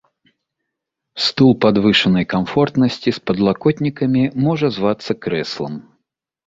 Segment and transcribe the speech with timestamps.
[1.25, 5.73] Стул падвышанай камфортнасці з падлакотнікамі можа звацца крэслам.